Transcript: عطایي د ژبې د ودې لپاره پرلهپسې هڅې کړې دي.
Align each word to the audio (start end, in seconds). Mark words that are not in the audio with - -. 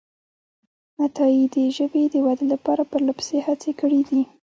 عطایي 1.03 1.43
د 1.55 1.57
ژبې 1.75 2.03
د 2.13 2.15
ودې 2.25 2.45
لپاره 2.53 2.89
پرلهپسې 2.91 3.37
هڅې 3.47 3.71
کړې 3.79 4.01
دي. 4.09 4.21